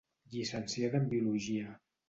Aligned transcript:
Llicenciada 0.35 0.97
en 1.03 1.07
biologia. 1.13 1.79